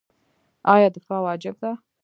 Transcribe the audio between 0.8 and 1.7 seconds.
دفاع واجب